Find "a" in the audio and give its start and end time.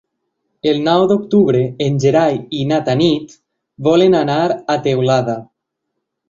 4.49-4.79